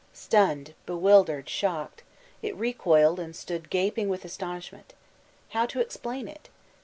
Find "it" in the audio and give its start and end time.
2.41-2.55, 6.27-6.49